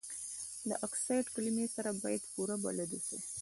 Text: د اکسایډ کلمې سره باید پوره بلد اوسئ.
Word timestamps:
د 0.67 0.69
اکسایډ 0.85 1.25
کلمې 1.35 1.65
سره 1.75 1.89
باید 2.03 2.21
پوره 2.33 2.55
بلد 2.63 2.89
اوسئ. 2.95 3.19